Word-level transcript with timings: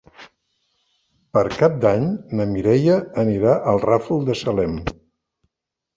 Per 1.37 1.43
Cap 1.57 1.75
d'Any 1.83 2.09
na 2.39 2.47
Mireia 2.55 2.97
anirà 3.25 3.53
al 3.73 3.81
Ràfol 3.87 4.29
de 4.31 4.41
Salem. 4.45 4.79